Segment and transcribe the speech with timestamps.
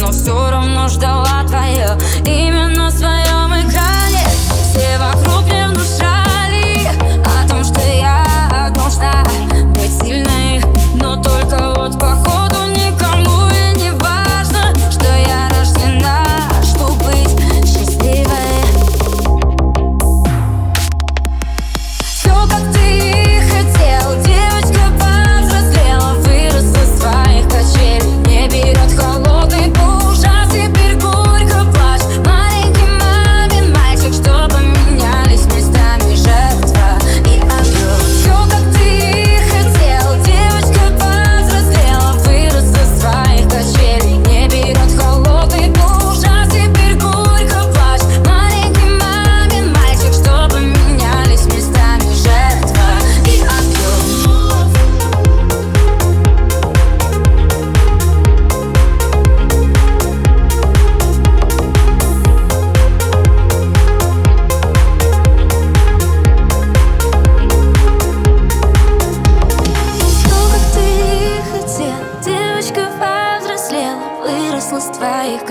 [0.00, 3.25] Но все равно ждала твое именно свое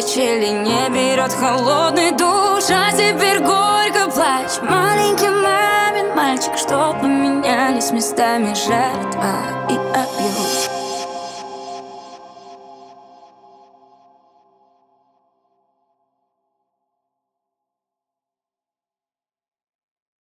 [0.00, 8.54] качели не берет холодный душ А теперь горько плач Маленький мамин мальчик Чтоб поменялись местами
[8.54, 9.34] жертва
[9.68, 10.77] и абьюз